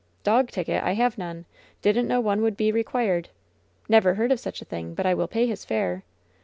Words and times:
^T)og 0.25 0.49
ticket? 0.49 0.81
I 0.83 0.93
have 0.93 1.19
none. 1.19 1.45
Didn't 1.83 2.07
know 2.07 2.19
one 2.19 2.41
would 2.41 2.57
be 2.57 2.71
required. 2.71 3.29
Never 3.87 4.15
heard 4.15 4.31
of 4.31 4.39
such 4.39 4.59
a 4.59 4.65
thing. 4.65 4.95
But 4.95 5.05
I 5.05 5.13
will 5.13 5.27
pay 5.27 5.45
his 5.45 5.63
fare." 5.63 6.01